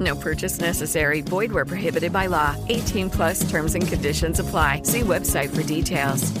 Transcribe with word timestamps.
No 0.00 0.14
purchase 0.16 0.60
necessary. 0.60 1.20
Void 1.20 1.52
where 1.52 1.64
prohibited 1.66 2.12
by 2.12 2.26
law. 2.26 2.56
18 2.68 3.10
plus 3.10 3.48
terms 3.50 3.74
and 3.74 3.86
conditions 3.86 4.38
apply. 4.38 4.82
See 4.84 5.00
website 5.00 5.54
for 5.54 5.62
details. 5.64 6.32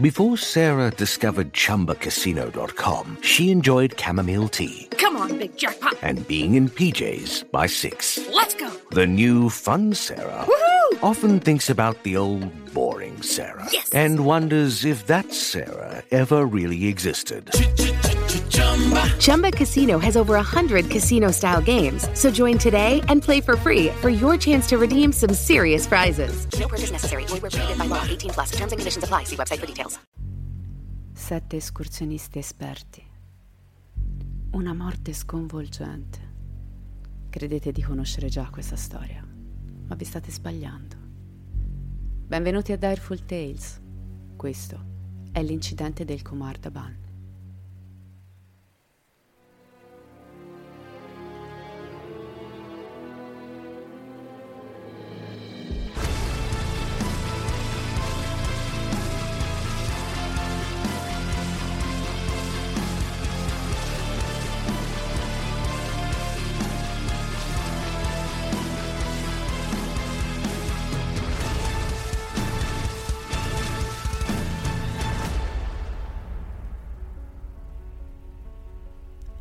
Before 0.00 0.38
Sarah 0.38 0.90
discovered 0.90 1.52
ChumbaCasino.com, 1.52 3.18
she 3.20 3.50
enjoyed 3.50 3.98
chamomile 4.00 4.48
tea 4.48 4.88
Come 4.92 5.16
on, 5.18 5.36
big 5.36 5.58
jackpot. 5.58 5.94
and 6.00 6.26
being 6.26 6.54
in 6.54 6.70
PJs 6.70 7.50
by 7.50 7.66
6. 7.66 8.18
Let's 8.32 8.54
go. 8.54 8.70
The 8.92 9.06
new 9.06 9.50
fun 9.50 9.92
Sarah 9.92 10.46
often 11.02 11.38
thinks 11.40 11.68
about 11.68 12.02
the 12.02 12.16
old 12.16 12.48
boring 12.72 13.20
Sarah 13.20 13.68
Yes. 13.72 13.90
and 13.90 14.24
wonders 14.24 14.84
if 14.86 15.06
that 15.08 15.34
Sarah 15.34 16.02
ever 16.12 16.46
really 16.46 16.86
existed. 16.86 17.50
Chumba 19.18 19.50
Casino 19.50 19.98
has 19.98 20.16
over 20.16 20.34
100 20.34 20.88
casino 20.90 21.30
style 21.30 21.60
games. 21.60 22.08
So 22.14 22.30
join 22.30 22.58
today 22.58 23.02
and 23.08 23.22
play 23.22 23.40
for 23.40 23.56
free 23.56 23.88
for 24.00 24.08
your 24.10 24.36
chance 24.36 24.68
to 24.68 24.78
redeem 24.78 25.12
some 25.12 25.34
serious 25.34 25.86
prizes. 25.86 26.46
No 26.58 26.68
purchase 26.68 26.92
necessary. 26.92 27.24
Void 27.26 27.42
where 27.42 27.50
prohibited 27.50 27.78
by 27.78 27.86
law. 27.86 28.02
18 28.08 28.30
plus. 28.30 28.50
Terms 28.52 28.72
and 28.72 28.78
conditions 28.78 29.04
apply. 29.04 29.24
See 29.24 29.36
website 29.36 29.58
for 29.58 29.66
details. 29.66 29.98
Sette 31.12 31.56
escursionisti 31.56 32.38
esperti. 32.38 33.02
Una 34.52 34.74
morte 34.74 35.12
sconvolgente. 35.12 36.18
Credete 37.30 37.72
di 37.72 37.82
conoscere 37.82 38.28
già 38.28 38.48
questa 38.50 38.74
storia, 38.74 39.24
ma 39.86 39.94
vi 39.94 40.04
state 40.04 40.30
sbagliando. 40.30 40.96
Benvenuti 42.26 42.72
a 42.72 42.76
Direful 42.76 43.24
Tales. 43.24 43.80
Questo 44.34 44.84
è 45.30 45.42
l'incidente 45.42 46.04
del 46.04 46.22
Comardaban. 46.22 47.09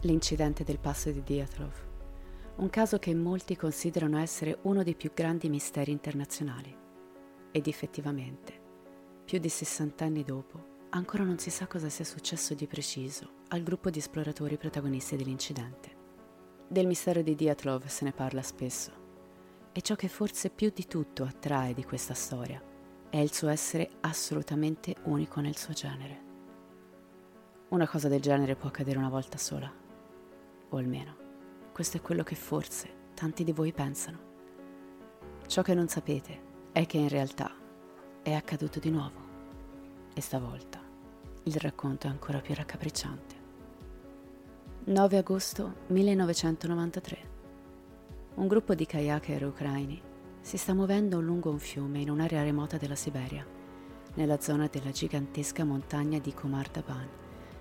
L'incidente 0.09 0.64
del 0.64 0.80
passo 0.80 1.12
di 1.12 1.22
Diatlov. 1.22 1.72
Un 2.56 2.70
caso 2.72 2.97
che 2.97 3.14
molti 3.14 3.56
considerano 3.56 4.18
essere 4.18 4.58
uno 4.64 4.81
dei 4.81 4.96
più 4.96 5.12
grandi 5.14 5.50
misteri 5.50 5.92
internazionali. 5.92 6.75
Ed 7.52 7.68
effettivamente, 7.68 8.59
più 9.24 9.38
di 9.38 9.50
60 9.50 10.03
anni 10.03 10.24
dopo, 10.24 10.88
ancora 10.90 11.24
non 11.24 11.38
si 11.38 11.52
sa 11.52 11.68
cosa 11.68 11.90
sia 11.90 12.06
successo 12.06 12.56
di 12.56 12.66
preciso 12.66 13.34
al 13.50 13.62
gruppo 13.62 13.92
di 13.92 14.00
esploratori 14.00 14.58
protagonisti 14.58 15.16
dell'incidente. 15.16 15.96
Del 16.68 16.88
mistero 16.88 17.22
di 17.22 17.36
Diatlov 17.36 17.86
se 17.86 18.03
ne 18.03 18.12
parla 18.12 18.42
spesso. 18.42 18.92
E 19.72 19.81
ciò 19.81 19.94
che 19.94 20.08
forse 20.08 20.50
più 20.50 20.72
di 20.74 20.88
tutto 20.88 21.22
attrae 21.22 21.75
di 21.75 21.84
questa 21.84 22.16
storia 22.16 22.59
è 23.12 23.18
il 23.18 23.31
suo 23.31 23.50
essere 23.50 23.88
assolutamente 24.02 24.96
unico 25.03 25.40
nel 25.40 25.56
suo 25.56 25.74
genere. 25.74 26.24
Una 27.69 27.88
cosa 27.88 28.08
del 28.08 28.22
genere 28.22 28.56
può 28.56 28.69
accadere 28.69 28.98
una 28.98 29.09
volta 29.09 29.38
sola, 29.38 29.72
o 30.69 30.78
almeno 30.78 31.16
questo 31.72 31.97
è 31.97 32.02
quello 32.02 32.24
che 32.24 32.35
forse 32.35 32.90
tanti 33.13 33.44
di 33.44 33.53
voi 33.53 33.72
pensano. 33.72 34.28
Ciò 35.47 35.62
che 35.62 35.74
non 35.74 35.88
sapete 35.88 36.47
è 36.72 36.85
che 36.85 36.97
in 36.97 37.09
realtà 37.09 37.52
è 38.22 38.34
accaduto 38.34 38.80
di 38.80 38.90
nuovo 38.90 39.28
e 40.13 40.22
stavolta 40.22 40.80
il 41.44 41.56
racconto 41.56 42.07
è 42.07 42.09
ancora 42.09 42.40
più 42.40 42.53
raccapricciante. 42.53 43.35
9 44.85 45.18
agosto 45.18 45.75
1993. 45.88 47.18
Un 48.36 48.47
gruppo 48.47 48.75
di 48.75 48.86
kayaker 48.86 49.46
ucraini 49.46 50.01
si 50.41 50.57
sta 50.57 50.74
muovendo 50.74 51.19
lungo 51.22 51.50
un 51.50 51.59
fiume 51.59 52.01
in 52.01 52.09
un'area 52.09 52.44
remota 52.44 52.78
della 52.78 52.96
Siberia, 52.96 53.46
nella 54.16 54.40
zona 54.41 54.68
della 54.68 54.91
gigantesca 54.91 55.63
montagna 55.63 56.19
di 56.19 56.34
Komardaban, 56.34 57.07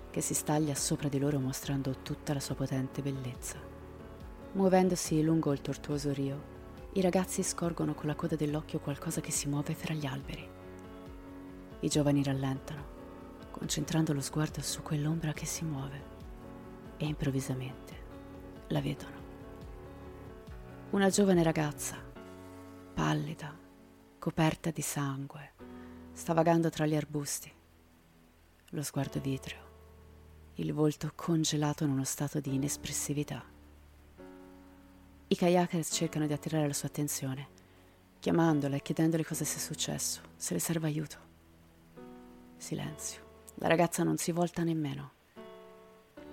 che 0.09 0.21
si 0.21 0.33
staglia 0.33 0.75
sopra 0.75 1.07
di 1.07 1.19
loro 1.19 1.39
mostrando 1.39 1.97
tutta 2.01 2.33
la 2.33 2.39
sua 2.39 2.55
potente 2.55 3.01
bellezza. 3.01 3.57
Muovendosi 4.53 5.21
lungo 5.21 5.53
il 5.53 5.61
tortuoso 5.61 6.11
rio, 6.11 6.57
i 6.93 7.01
ragazzi 7.01 7.43
scorgono 7.43 7.93
con 7.93 8.07
la 8.07 8.15
coda 8.15 8.35
dell'occhio 8.35 8.79
qualcosa 8.79 9.21
che 9.21 9.31
si 9.31 9.47
muove 9.47 9.75
fra 9.75 9.93
gli 9.93 10.05
alberi. 10.05 10.49
I 11.81 11.87
giovani 11.87 12.23
rallentano, 12.23 12.97
concentrando 13.51 14.11
lo 14.13 14.21
sguardo 14.21 14.61
su 14.61 14.81
quell'ombra 14.81 15.33
che 15.33 15.45
si 15.45 15.63
muove, 15.63 16.01
e 16.97 17.05
improvvisamente 17.05 17.93
la 18.69 18.81
vedono. 18.81 19.17
Una 20.89 21.09
giovane 21.09 21.43
ragazza, 21.43 21.97
pallida, 22.93 23.55
coperta 24.17 24.71
di 24.71 24.81
sangue, 24.81 25.53
sta 26.11 26.33
vagando 26.33 26.69
tra 26.69 26.87
gli 26.87 26.95
arbusti. 26.95 27.53
Lo 28.71 28.81
sguardo 28.81 29.19
vitreo, 29.19 29.68
il 30.59 30.73
volto 30.73 31.13
congelato 31.15 31.85
in 31.85 31.91
uno 31.91 32.03
stato 32.03 32.41
di 32.41 32.53
inespressività. 32.53 33.41
I 35.27 35.35
kayakers 35.35 35.89
cercano 35.93 36.27
di 36.27 36.33
attirare 36.33 36.67
la 36.67 36.73
sua 36.73 36.89
attenzione, 36.89 37.47
chiamandola 38.19 38.75
e 38.75 38.81
chiedendole 38.81 39.23
cosa 39.23 39.45
sia 39.45 39.59
successo, 39.59 40.21
se 40.35 40.53
le 40.53 40.59
serve 40.59 40.87
aiuto. 40.87 41.17
Silenzio. 42.57 43.27
La 43.55 43.69
ragazza 43.69 44.03
non 44.03 44.17
si 44.17 44.33
volta 44.33 44.63
nemmeno. 44.63 45.11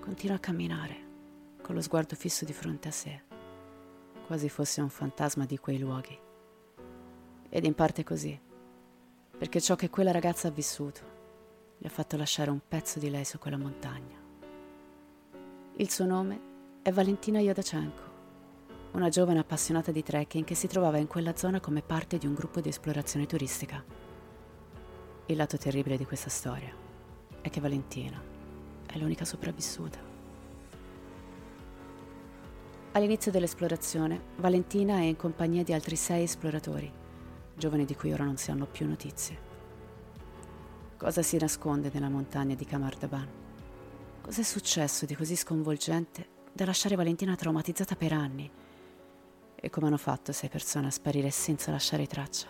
Continua 0.00 0.37
a 0.37 0.41
camminare, 0.41 0.97
con 1.62 1.76
lo 1.76 1.81
sguardo 1.81 2.16
fisso 2.16 2.44
di 2.44 2.53
fronte 2.53 2.88
a 2.88 2.93
sé, 2.93 3.22
quasi 4.26 4.48
fosse 4.48 4.81
un 4.81 4.88
fantasma 4.88 5.47
di 5.47 5.58
quei 5.58 5.78
luoghi. 5.78 6.19
Ed 7.48 7.64
in 7.64 7.75
parte 7.75 8.03
così, 8.03 8.38
perché 9.38 9.60
ciò 9.60 9.76
che 9.76 9.88
quella 9.88 10.10
ragazza 10.10 10.48
ha 10.48 10.53
vissuto 10.53 11.14
gli 11.79 11.87
ha 11.87 11.90
fatto 11.90 12.17
lasciare 12.17 12.50
un 12.50 12.61
pezzo 12.67 12.99
di 12.99 13.11
lei 13.11 13.25
su 13.25 13.38
quella 13.38 13.58
montagna. 13.58 14.16
Il 15.78 15.90
suo 15.90 16.06
nome 16.06 16.40
è 16.81 16.90
Valentina 16.90 17.38
Yodachenko, 17.38 18.02
una 18.93 19.11
giovane 19.11 19.40
appassionata 19.40 19.93
di 19.93 20.02
trekking 20.02 20.43
che 20.43 20.55
si 20.55 20.69
trovava 20.69 20.96
in 20.96 21.06
quella 21.06 21.37
zona 21.37 21.61
come 21.61 21.82
parte 21.82 22.17
di 22.17 22.26
un 22.26 22.32
gruppo 22.32 22.62
di 22.62 22.70
esplorazione 22.70 23.26
turistica. 23.26 23.84
Il 25.26 25.37
lato 25.37 25.58
terribile 25.58 25.99
di 25.99 26.06
questa 26.06 26.31
storia 26.31 26.75
è 27.43 27.50
che 27.50 27.61
Valentina 27.61 28.19
è 28.87 28.96
l'unica 28.96 29.26
sopravvissuta. 29.26 29.99
All'inizio 32.93 33.31
dell'esplorazione, 33.31 34.19
Valentina 34.37 34.94
è 34.94 35.02
in 35.02 35.17
compagnia 35.17 35.62
di 35.62 35.75
altri 35.75 35.96
sei 35.96 36.22
esploratori, 36.22 36.90
giovani 37.55 37.84
di 37.84 37.94
cui 37.94 38.14
ora 38.14 38.25
non 38.25 38.38
si 38.38 38.50
hanno 38.50 38.64
più 38.64 38.88
notizie. 38.88 39.38
Cosa 40.96 41.20
si 41.20 41.37
nasconde 41.37 41.90
nella 41.93 42.08
montagna 42.08 42.55
di 42.55 42.64
Kamardaban? 42.64 43.44
Cos'è 44.26 44.43
successo 44.43 45.06
di 45.06 45.14
così 45.14 45.37
sconvolgente 45.37 46.26
da 46.52 46.64
lasciare 46.64 46.96
Valentina 46.96 47.37
traumatizzata 47.37 47.94
per 47.94 48.12
anni? 48.12 48.50
E 49.55 49.70
come 49.70 49.87
hanno 49.87 49.96
fatto 49.96 50.32
sei 50.32 50.49
persone 50.49 50.88
a 50.88 50.90
sparire 50.90 51.31
senza 51.31 51.70
lasciare 51.70 52.08
traccia? 52.08 52.49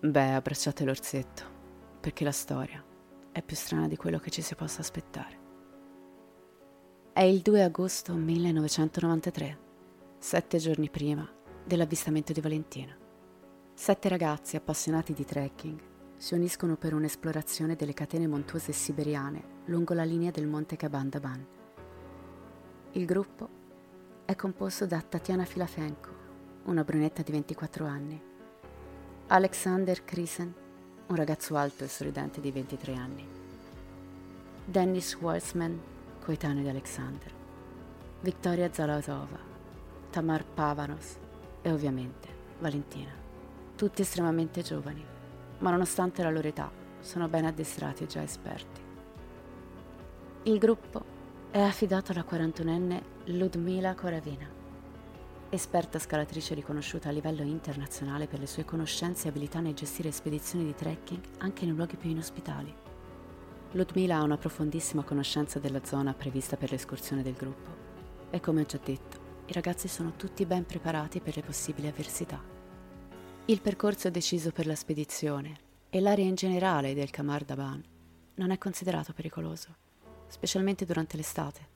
Beh, 0.00 0.34
abbracciate 0.34 0.84
l'orsetto. 0.84 1.56
perché 2.00 2.22
la 2.22 2.32
storia 2.32 2.84
è 3.32 3.40
più 3.40 3.56
strana 3.56 3.88
di 3.88 3.96
quello 3.96 4.18
che 4.18 4.28
ci 4.28 4.42
si 4.42 4.54
possa 4.54 4.82
aspettare. 4.82 5.38
È 7.14 7.22
il 7.22 7.40
2 7.40 7.62
agosto 7.62 8.12
1993, 8.12 9.58
sette 10.18 10.58
giorni 10.58 10.90
prima 10.90 11.26
dell'avvistamento 11.64 12.34
di 12.34 12.42
Valentina. 12.42 12.94
Sette 13.72 14.08
ragazzi 14.10 14.56
appassionati 14.56 15.14
di 15.14 15.24
trekking 15.24 15.80
si 16.18 16.34
uniscono 16.34 16.76
per 16.76 16.92
un'esplorazione 16.92 17.74
delle 17.74 17.94
catene 17.94 18.26
montuose 18.26 18.72
siberiane 18.72 19.56
lungo 19.68 19.92
la 19.92 20.04
linea 20.04 20.30
del 20.30 20.46
monte 20.46 20.76
Kabandaban. 20.76 21.46
Il 22.92 23.04
gruppo 23.04 23.48
è 24.24 24.34
composto 24.34 24.86
da 24.86 25.00
Tatiana 25.02 25.44
Filafenko, 25.44 26.08
una 26.64 26.84
brunetta 26.84 27.20
di 27.22 27.32
24 27.32 27.84
anni, 27.84 28.22
Alexander 29.26 30.04
Krisen, 30.04 30.54
un 31.08 31.16
ragazzo 31.16 31.54
alto 31.56 31.84
e 31.84 31.88
sorridente 31.88 32.40
di 32.40 32.50
23 32.50 32.94
anni, 32.94 33.26
Dennis 34.64 35.14
Walsman, 35.16 35.78
coetaneo 36.18 36.62
di 36.62 36.68
Alexander, 36.68 37.32
Victoria 38.22 38.72
Zalazova, 38.72 39.38
Tamar 40.10 40.46
Pavanos 40.46 41.16
e 41.60 41.70
ovviamente 41.70 42.28
Valentina, 42.58 43.12
tutti 43.76 44.00
estremamente 44.00 44.62
giovani, 44.62 45.04
ma 45.58 45.70
nonostante 45.70 46.22
la 46.22 46.30
loro 46.30 46.48
età 46.48 46.70
sono 47.00 47.28
ben 47.28 47.44
addestrati 47.44 48.04
e 48.04 48.06
già 48.06 48.22
esperti. 48.22 48.86
Il 50.44 50.58
gruppo 50.58 51.04
è 51.50 51.60
affidato 51.60 52.12
alla 52.12 52.24
41enne 52.26 53.02
Ludmila 53.24 53.94
Koravina, 53.94 54.48
esperta 55.50 55.98
scalatrice 55.98 56.54
riconosciuta 56.54 57.08
a 57.08 57.12
livello 57.12 57.42
internazionale 57.42 58.28
per 58.28 58.38
le 58.38 58.46
sue 58.46 58.64
conoscenze 58.64 59.26
e 59.26 59.30
abilità 59.30 59.58
nel 59.60 59.74
gestire 59.74 60.12
spedizioni 60.12 60.64
di 60.64 60.74
trekking 60.74 61.20
anche 61.38 61.66
nei 61.66 61.74
luoghi 61.74 61.96
più 61.96 62.08
inospitali. 62.08 62.72
Ludmila 63.72 64.18
ha 64.18 64.22
una 64.22 64.38
profondissima 64.38 65.02
conoscenza 65.02 65.58
della 65.58 65.84
zona 65.84 66.14
prevista 66.14 66.56
per 66.56 66.70
l'escursione 66.70 67.22
del 67.22 67.34
gruppo 67.34 67.70
e 68.30 68.40
come 68.40 68.62
ho 68.62 68.64
già 68.64 68.78
detto, 68.82 69.18
i 69.46 69.52
ragazzi 69.52 69.88
sono 69.88 70.14
tutti 70.16 70.46
ben 70.46 70.64
preparati 70.64 71.20
per 71.20 71.34
le 71.34 71.42
possibili 71.42 71.88
avversità. 71.88 72.40
Il 73.46 73.60
percorso 73.60 74.08
deciso 74.08 74.52
per 74.52 74.66
la 74.66 74.76
spedizione 74.76 75.56
e 75.90 76.00
l'area 76.00 76.24
in 76.24 76.36
generale 76.36 76.94
del 76.94 77.10
Kamar 77.10 77.44
Daban 77.44 77.82
non 78.36 78.50
è 78.50 78.58
considerato 78.58 79.12
pericoloso, 79.12 79.86
specialmente 80.28 80.84
durante 80.84 81.16
l'estate. 81.16 81.66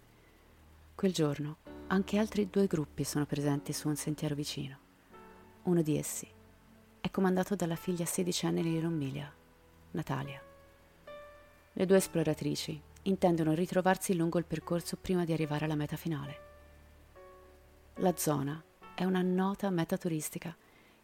Quel 0.95 1.13
giorno 1.13 1.57
anche 1.89 2.19
altri 2.19 2.49
due 2.49 2.67
gruppi 2.67 3.05
sono 3.05 3.27
presenti 3.27 3.73
su 3.73 3.89
un 3.89 3.97
sentiero 3.97 4.35
vicino. 4.35 4.79
Uno 5.65 5.83
di 5.83 5.99
essi 5.99 6.29
è 7.01 7.11
comandato 7.11 7.57
dalla 7.57 7.75
figlia 7.77 8.05
sedicenne 8.05 8.63
di 8.63 8.79
Romilia, 8.79 9.31
Natalia. 9.91 10.41
Le 11.73 11.87
due 11.87 11.97
esploratrici 11.97 12.81
intendono 13.03 13.53
ritrovarsi 13.55 14.15
lungo 14.15 14.39
il 14.39 14.45
percorso 14.45 14.97
prima 14.97 15.25
di 15.25 15.33
arrivare 15.33 15.65
alla 15.65 15.75
meta 15.75 15.97
finale. 15.97 16.51
La 17.97 18.17
zona 18.17 18.63
è 18.95 19.05
una 19.05 19.23
nota 19.23 19.69
meta 19.71 19.97
turistica 19.97 20.57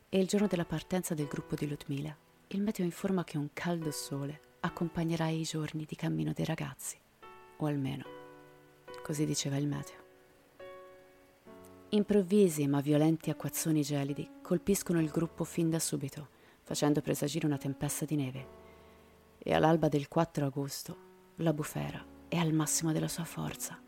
e 0.08 0.18
il 0.18 0.26
giorno 0.26 0.46
della 0.46 0.64
partenza 0.64 1.14
del 1.14 1.26
gruppo 1.26 1.54
di 1.54 1.68
Ludmila, 1.68 2.16
il 2.48 2.62
meteo 2.62 2.84
informa 2.84 3.24
che 3.24 3.36
un 3.36 3.48
caldo 3.52 3.90
sole 3.90 4.40
accompagnerà 4.60 5.28
i 5.28 5.42
giorni 5.42 5.84
di 5.84 5.96
cammino 5.96 6.32
dei 6.32 6.44
ragazzi, 6.44 6.98
o 7.58 7.66
almeno 7.66 8.16
così 9.08 9.24
diceva 9.24 9.56
il 9.56 9.66
meteo. 9.66 10.06
Improvvisi 11.90 12.66
ma 12.66 12.80
violenti 12.80 13.30
acquazzoni 13.30 13.80
gelidi 13.80 14.28
colpiscono 14.42 15.00
il 15.00 15.08
gruppo 15.08 15.44
fin 15.44 15.70
da 15.70 15.78
subito, 15.78 16.28
facendo 16.62 17.00
presagire 17.00 17.46
una 17.46 17.56
tempesta 17.56 18.04
di 18.04 18.16
neve. 18.16 18.46
E 19.38 19.54
all'alba 19.54 19.88
del 19.88 20.08
4 20.08 20.44
agosto 20.44 20.96
la 21.36 21.54
bufera 21.54 22.04
è 22.28 22.36
al 22.36 22.52
massimo 22.52 22.92
della 22.92 23.08
sua 23.08 23.24
forza, 23.24 23.80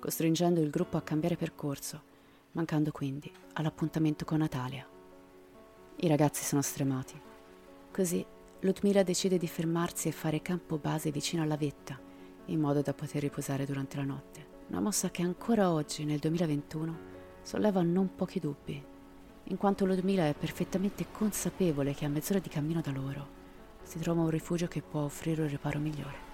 costringendo 0.00 0.60
il 0.60 0.70
gruppo 0.70 0.96
a 0.96 1.02
cambiare 1.02 1.36
percorso 1.36 2.14
mancando 2.50 2.90
quindi 2.90 3.30
all'appuntamento 3.52 4.24
con 4.24 4.38
Natalia. 4.38 4.84
I 5.96 6.08
ragazzi 6.08 6.42
sono 6.42 6.62
stremati. 6.62 7.20
Così 7.92 8.24
Ludmila 8.60 9.04
decide 9.04 9.38
di 9.38 9.46
fermarsi 9.46 10.08
e 10.08 10.12
fare 10.12 10.42
campo 10.42 10.78
base 10.78 11.10
vicino 11.12 11.42
alla 11.42 11.56
vetta, 11.56 12.00
in 12.46 12.60
modo 12.60 12.82
da 12.82 12.94
poter 12.94 13.22
riposare 13.22 13.64
durante 13.64 13.96
la 13.96 14.04
notte. 14.04 14.46
Una 14.68 14.80
mossa 14.80 15.10
che 15.10 15.22
ancora 15.22 15.70
oggi, 15.70 16.04
nel 16.04 16.18
2021, 16.18 16.98
solleva 17.42 17.82
non 17.82 18.14
pochi 18.14 18.40
dubbi, 18.40 18.84
in 19.44 19.56
quanto 19.56 19.86
Ludmila 19.86 20.26
è 20.26 20.34
perfettamente 20.34 21.06
consapevole 21.12 21.94
che 21.94 22.04
a 22.04 22.08
mezz'ora 22.08 22.40
di 22.40 22.48
cammino 22.48 22.80
da 22.80 22.90
loro 22.90 23.34
si 23.82 23.98
trova 24.00 24.22
un 24.22 24.30
rifugio 24.30 24.66
che 24.66 24.82
può 24.82 25.02
offrire 25.02 25.42
un 25.42 25.48
riparo 25.48 25.78
migliore. 25.78 26.24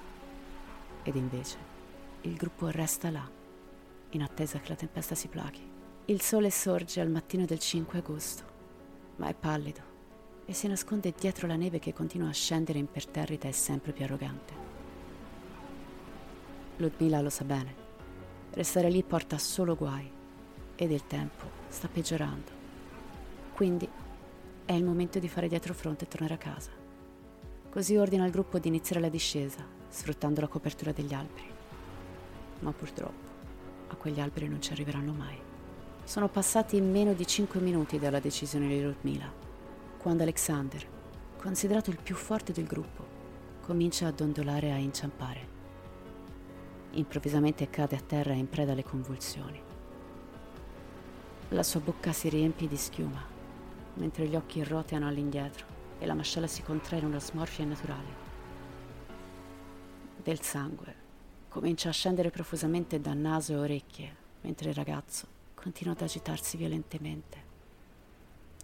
Ed 1.03 1.17
invece 1.17 1.59
il 2.23 2.35
gruppo 2.35 2.69
resta 2.69 3.11
là, 3.11 3.29
in 4.11 4.23
attesa 4.23 4.61
che 4.61 4.69
la 4.71 4.77
tempesta 4.77 5.15
si 5.15 5.29
plachi. 5.29 5.61
Il 6.07 6.21
sole 6.23 6.51
sorge 6.51 7.01
al 7.01 7.11
mattino 7.11 7.45
del 7.45 7.59
5 7.59 7.99
agosto, 7.99 8.45
ma 9.17 9.29
è 9.29 9.35
pallido 9.35 9.91
e 10.45 10.55
si 10.55 10.67
nasconde 10.67 11.15
dietro 11.19 11.47
la 11.47 11.57
neve 11.57 11.79
che 11.79 11.93
continua 11.93 12.29
a 12.29 12.33
scendere 12.33 12.79
imperterrita 12.79 13.47
e 13.49 13.53
sempre 13.53 13.93
più 13.93 14.05
arrogante. 14.05 14.72
Ludmila 16.83 17.21
lo 17.21 17.31
sa 17.31 17.45
bene. 17.45 17.75
Restare 18.51 18.91
lì 18.91 19.05
porta 19.05 19.39
solo 19.39 19.77
guai 19.77 20.11
ed 20.75 20.91
il 20.91 21.07
tempo 21.07 21.45
sta 21.69 21.87
peggiorando. 21.87 22.51
Quindi 23.55 23.89
è 24.65 24.73
il 24.73 24.83
momento 24.83 25.21
di 25.21 25.29
fare 25.29 25.47
dietro 25.47 25.75
fronte 25.75 26.05
e 26.05 26.09
tornare 26.09 26.35
a 26.35 26.39
casa. 26.39 26.71
Così 27.71 27.97
ordina 27.97 28.25
al 28.25 28.31
gruppo 28.31 28.59
di 28.59 28.67
iniziare 28.67 29.01
la 29.01 29.09
discesa, 29.09 29.65
sfruttando 29.89 30.41
la 30.41 30.49
copertura 30.49 30.91
degli 30.91 31.15
alberi. 31.15 31.51
Ma 32.59 32.73
purtroppo 32.73 33.31
a 33.89 33.95
quegli 33.95 34.21
alberi 34.21 34.49
non 34.49 34.61
ci 34.61 34.73
arriveranno 34.73 35.13
mai. 35.13 35.39
Sono 36.05 36.29
passati 36.29 36.81
meno 36.81 37.13
di 37.13 37.27
cinque 37.27 37.61
minuti 37.61 37.99
dalla 37.99 38.19
decisione 38.19 38.67
di 38.67 38.83
Ludmila, 38.83 39.33
quando 39.99 40.25
Alexander, 40.25 40.85
considerato 41.39 41.91
il 41.91 41.99
più 42.03 42.17
forte 42.17 42.53
del 42.53 42.67
gruppo, 42.67 43.07
comincia 43.61 44.09
a 44.09 44.13
dondolare 44.13 44.67
e 44.67 44.73
a 44.73 44.79
inciampare. 44.79 45.52
Improvvisamente 46.95 47.71
cade 47.71 47.97
a 47.97 48.01
terra 48.01 48.35
in 48.35 48.49
preda 48.49 48.73
alle 48.73 48.85
convulsioni. 48.85 49.61
La 51.49 51.63
sua 51.63 51.81
bocca 51.81 52.13
si 52.13 52.29
riempie 52.29 52.69
di 52.69 52.77
schiuma, 52.77 53.25
mentre 53.95 54.27
gli 54.27 54.37
occhi 54.37 54.63
roteano 54.63 55.07
all'indietro 55.07 55.67
e 55.99 56.05
la 56.05 56.15
mascella 56.15 56.47
si 56.47 56.63
contrae 56.63 57.01
in 57.01 57.07
una 57.07 57.19
smorfia 57.19 57.65
innaturale. 57.65 58.21
Del 60.23 60.41
sangue 60.43 60.95
comincia 61.49 61.89
a 61.89 61.93
scendere 61.93 62.31
profusamente 62.31 63.01
da 63.01 63.15
naso 63.15 63.53
e 63.53 63.57
orecchie, 63.57 64.17
mentre 64.43 64.69
il 64.71 64.75
ragazzo 64.75 65.27
continua 65.55 65.95
ad 65.95 66.03
agitarsi 66.03 66.57
violentemente. 66.57 67.51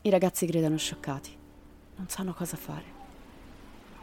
I 0.03 0.11
ragazzi 0.11 0.45
gridano 0.45 0.77
scioccati, 0.77 1.37
non 1.97 2.09
sanno 2.09 2.35
cosa 2.35 2.57
fare. 2.57 2.97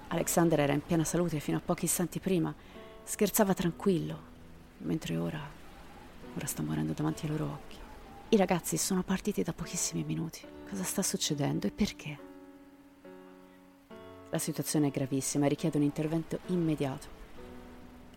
Alexander 0.08 0.60
era 0.60 0.74
in 0.74 0.84
piena 0.84 1.04
salute 1.04 1.40
fino 1.40 1.58
a 1.58 1.62
pochi 1.64 1.86
istanti 1.86 2.20
prima, 2.20 2.54
scherzava 3.06 3.54
tranquillo, 3.54 4.20
mentre 4.80 5.16
ora, 5.16 5.40
ora 6.36 6.46
sta 6.48 6.64
morendo 6.64 6.94
davanti 6.94 7.26
ai 7.26 7.32
loro 7.32 7.46
occhi. 7.46 7.78
I 8.30 8.36
ragazzi 8.36 8.78
sono 8.78 9.04
partiti 9.04 9.44
da 9.44 9.54
pochissimi 9.54 10.04
minuti. 10.04 10.42
Cosa 10.68 10.84
sta 10.84 11.04
succedendo 11.04 11.68
e 11.68 11.72
perché? 11.72 12.20
La 14.32 14.40
situazione 14.40 14.88
è 14.88 14.92
gravissima 14.92 15.46
e 15.46 15.50
richiede 15.50 15.78
un 15.78 15.84
intervento 15.84 16.40
immediato. 16.48 17.08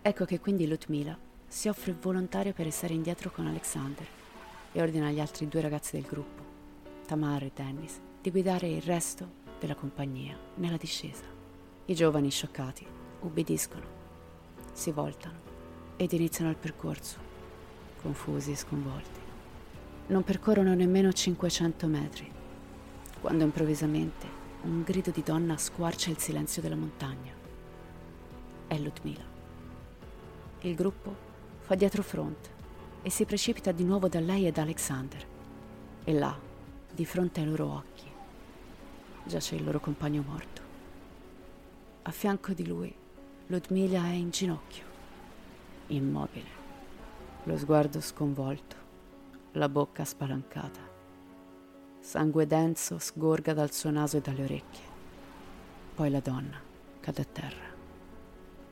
Ecco 0.01 0.25
che 0.25 0.39
quindi 0.39 0.67
Lutmila 0.67 1.17
si 1.47 1.69
offre 1.69 1.93
volontario 1.93 2.51
per 2.51 2.65
restare 2.65 2.95
indietro 2.95 3.29
con 3.29 3.45
Alexander 3.45 4.07
e 4.71 4.81
ordina 4.81 5.07
agli 5.07 5.19
altri 5.19 5.47
due 5.47 5.61
ragazzi 5.61 5.95
del 5.95 6.09
gruppo, 6.09 6.43
Tamar 7.05 7.43
e 7.43 7.51
Dennis, 7.53 7.99
di 8.19 8.31
guidare 8.31 8.67
il 8.67 8.81
resto 8.81 9.37
della 9.59 9.75
compagnia 9.75 10.35
nella 10.55 10.77
discesa. 10.77 11.25
I 11.85 11.93
giovani 11.93 12.31
scioccati 12.31 12.85
ubbidiscono, 13.21 13.98
si 14.79 14.91
voltano 14.91 15.47
ed 15.97 16.13
iniziano 16.13 16.49
il 16.49 16.55
percorso, 16.55 17.17
confusi 18.01 18.51
e 18.51 18.55
sconvolti. 18.55 19.19
Non 20.07 20.23
percorrono 20.23 20.73
nemmeno 20.73 21.11
500 21.11 21.87
metri, 21.87 22.31
quando 23.19 23.43
improvvisamente 23.43 24.25
un 24.61 24.81
grido 24.83 25.11
di 25.11 25.21
donna 25.21 25.57
squarcia 25.57 26.09
il 26.11 26.17
silenzio 26.17 26.61
della 26.61 26.77
montagna. 26.77 27.33
È 28.67 28.77
Ludmila. 28.77 29.23
Il 30.61 30.75
gruppo 30.75 31.13
fa 31.59 31.75
dietro 31.75 32.01
fronte 32.01 32.49
e 33.01 33.09
si 33.09 33.25
precipita 33.25 33.73
di 33.73 33.83
nuovo 33.83 34.07
da 34.07 34.21
lei 34.21 34.47
e 34.47 34.53
da 34.53 34.61
Alexander. 34.61 35.27
E 36.05 36.13
là, 36.13 36.39
di 36.89 37.05
fronte 37.05 37.41
ai 37.41 37.47
loro 37.47 37.67
occhi, 37.73 38.09
giace 39.25 39.55
il 39.55 39.63
loro 39.65 39.81
compagno 39.81 40.23
morto. 40.25 40.61
A 42.03 42.11
fianco 42.11 42.53
di 42.53 42.65
lui, 42.65 42.95
Ludmila 43.51 44.03
è 44.03 44.13
in 44.13 44.29
ginocchio, 44.29 44.83
immobile, 45.87 46.49
lo 47.45 47.57
sguardo 47.57 47.99
sconvolto, 47.99 48.75
la 49.53 49.67
bocca 49.67 50.05
spalancata. 50.05 50.79
Sangue 51.99 52.45
denso 52.45 52.99
sgorga 52.99 53.55
dal 53.55 53.71
suo 53.73 53.89
naso 53.89 54.17
e 54.17 54.21
dalle 54.21 54.43
orecchie. 54.43 54.83
Poi 55.95 56.11
la 56.11 56.19
donna 56.19 56.61
cade 56.99 57.21
a 57.23 57.25
terra, 57.25 57.65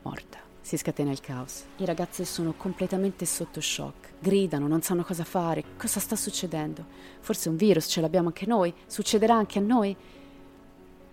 morta. 0.03 0.37
Si 0.61 0.77
scatena 0.77 1.09
il 1.09 1.21
caos. 1.21 1.63
I 1.77 1.85
ragazzi 1.85 2.23
sono 2.23 2.53
completamente 2.53 3.25
sotto 3.25 3.59
shock. 3.59 4.19
Gridano, 4.19 4.67
non 4.67 4.83
sanno 4.83 5.03
cosa 5.03 5.23
fare. 5.23 5.63
Cosa 5.75 5.99
sta 5.99 6.15
succedendo? 6.15 6.85
Forse 7.21 7.49
un 7.49 7.55
virus 7.55 7.87
ce 7.87 7.99
l'abbiamo 7.99 8.27
anche 8.27 8.45
noi? 8.45 8.71
Succederà 8.85 9.33
anche 9.33 9.57
a 9.57 9.61
noi? 9.63 9.97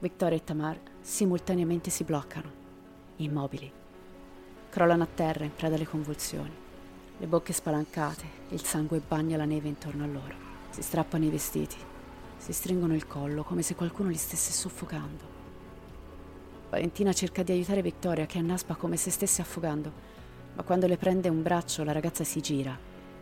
Victoria 0.00 0.37
e 0.37 0.44
Tamar 0.44 0.78
simultaneamente 1.00 1.88
si 1.88 2.04
bloccano, 2.04 2.62
immobili. 3.16 3.71
Crollano 4.71 5.02
a 5.04 5.09
terra 5.12 5.44
in 5.44 5.54
preda 5.54 5.76
alle 5.76 5.87
convulsioni. 5.87 6.52
Le 7.16 7.26
bocche 7.26 7.52
spalancate, 7.52 8.25
il 8.49 8.64
sangue 8.64 9.00
bagna 9.06 9.37
la 9.37 9.44
neve 9.44 9.68
intorno 9.68 10.04
a 10.04 10.09
loro. 10.09 10.35
Si 10.71 10.83
strappano 10.83 11.25
i 11.25 11.30
vestiti, 11.30 11.76
si 12.37 12.52
stringono 12.52 12.94
il 12.94 13.06
collo 13.06 13.44
come 13.44 13.62
se 13.62 13.75
qualcuno 13.75 14.09
li 14.09 14.16
stesse 14.16 14.52
soffocando. 14.52 15.33
Valentina 16.71 17.12
cerca 17.12 17.44
di 17.44 17.52
aiutare 17.52 17.83
Vittoria 17.83 18.26
che 18.26 18.38
annaspa 18.38 18.75
come 18.75 18.97
se 18.97 19.11
stesse 19.11 19.40
affogando, 19.40 19.92
ma 20.54 20.62
quando 20.64 20.88
le 20.88 20.97
prende 20.97 21.28
un 21.28 21.42
braccio 21.42 21.85
la 21.85 21.92
ragazza 21.92 22.25
si 22.25 22.40
gira 22.40 22.76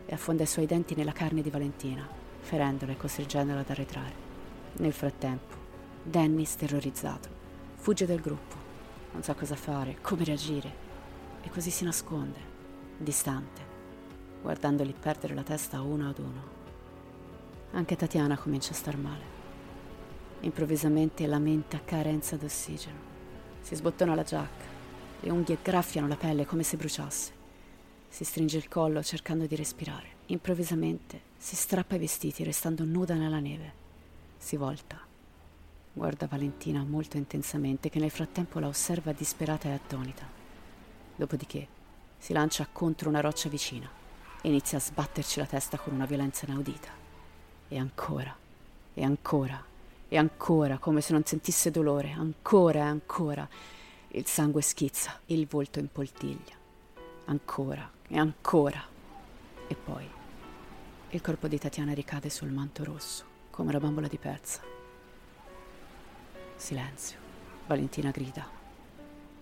e 0.05 0.13
affonda 0.13 0.43
i 0.43 0.47
suoi 0.47 0.65
denti 0.65 0.95
nella 0.95 1.11
carne 1.11 1.43
di 1.43 1.51
Valentina, 1.51 2.07
ferendola 2.39 2.91
e 2.93 2.97
costringendola 2.97 3.59
ad 3.59 3.69
arretrare. 3.69 4.13
Nel 4.77 4.91
frattempo, 4.91 5.55
Dennis, 6.01 6.55
terrorizzato, 6.55 7.29
fugge 7.75 8.07
dal 8.07 8.19
gruppo, 8.19 8.62
non 9.13 9.23
sa 9.23 9.33
cosa 9.33 9.55
fare, 9.55 9.97
come 10.01 10.23
reagire, 10.23 10.71
e 11.41 11.49
così 11.49 11.69
si 11.69 11.83
nasconde, 11.83 12.39
distante, 12.97 13.61
guardandoli 14.41 14.93
perdere 14.99 15.33
la 15.33 15.43
testa 15.43 15.81
uno 15.81 16.09
ad 16.09 16.19
uno. 16.19 16.61
Anche 17.71 17.95
Tatiana 17.95 18.37
comincia 18.37 18.71
a 18.71 18.75
star 18.75 18.97
male. 18.97 19.41
Improvvisamente 20.41 21.25
lamenta 21.25 21.79
carenza 21.83 22.35
d'ossigeno. 22.35 23.11
Si 23.61 23.75
sbottona 23.75 24.13
la 24.13 24.23
giacca, 24.23 24.65
le 25.21 25.29
unghie 25.29 25.57
graffiano 25.61 26.07
la 26.07 26.17
pelle 26.17 26.45
come 26.45 26.63
se 26.63 26.75
bruciasse. 26.75 27.31
Si 28.09 28.23
stringe 28.25 28.57
il 28.57 28.67
collo 28.67 29.01
cercando 29.01 29.45
di 29.45 29.55
respirare. 29.55 30.07
Improvvisamente 30.27 31.21
si 31.37 31.55
strappa 31.55 31.95
i 31.95 31.99
vestiti 31.99 32.43
restando 32.43 32.83
nuda 32.83 33.15
nella 33.15 33.39
neve. 33.39 33.73
Si 34.37 34.57
volta. 34.57 35.12
Guarda 35.93 36.27
Valentina 36.27 36.83
molto 36.83 37.17
intensamente 37.17 37.89
che 37.89 37.99
nel 37.99 38.09
frattempo 38.09 38.59
la 38.59 38.67
osserva 38.67 39.11
disperata 39.11 39.69
e 39.69 39.73
attonita. 39.73 40.27
Dopodiché 41.15 41.67
si 42.17 42.33
lancia 42.33 42.67
contro 42.71 43.09
una 43.09 43.21
roccia 43.21 43.47
vicina 43.47 43.89
e 44.41 44.47
inizia 44.47 44.77
a 44.77 44.81
sbatterci 44.81 45.39
la 45.39 45.45
testa 45.45 45.77
con 45.77 45.93
una 45.93 46.05
violenza 46.05 46.45
inaudita. 46.45 46.89
E 47.67 47.77
ancora, 47.77 48.35
e 48.93 49.03
ancora 49.03 49.71
e 50.13 50.17
ancora, 50.17 50.77
come 50.77 51.01
se 51.01 51.11
non 51.11 51.25
sentisse 51.25 51.71
dolore, 51.71 52.11
ancora 52.11 52.79
e 52.79 52.81
ancora. 52.83 53.49
Il 54.09 54.27
sangue 54.27 54.61
schizza, 54.61 55.19
il 55.25 55.47
volto 55.47 55.79
impoltiglia. 55.79 56.53
Ancora 57.25 57.89
e 58.07 58.17
ancora. 58.19 58.79
E 59.65 59.75
poi 59.75 60.07
il 61.09 61.19
corpo 61.21 61.47
di 61.47 61.57
Tatiana 61.57 61.93
ricade 61.93 62.29
sul 62.29 62.51
manto 62.51 62.83
rosso, 62.83 63.25
come 63.49 63.69
una 63.69 63.79
bambola 63.79 64.07
di 64.07 64.19
pezza. 64.19 64.61
Silenzio. 66.55 67.17
Valentina 67.65 68.11
grida, 68.11 68.47